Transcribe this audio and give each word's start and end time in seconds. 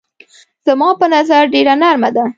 زما 0.67 0.89
په 0.99 1.05
نظر 1.15 1.43
ډېره 1.53 1.73
نرمه 1.81 2.09
ده. 2.15 2.25